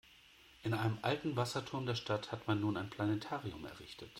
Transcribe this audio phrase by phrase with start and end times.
[0.63, 4.09] In einem alten Wasserturm der Stadt hat man nun ein Planetarium errichtet.